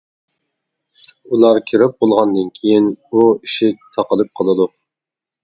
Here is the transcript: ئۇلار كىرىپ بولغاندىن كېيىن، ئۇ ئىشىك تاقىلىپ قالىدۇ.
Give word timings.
ئۇلار 1.33 1.59
كىرىپ 1.71 1.93
بولغاندىن 2.05 2.49
كېيىن، 2.57 2.89
ئۇ 3.11 3.27
ئىشىك 3.35 3.87
تاقىلىپ 3.99 4.35
قالىدۇ. 4.43 4.69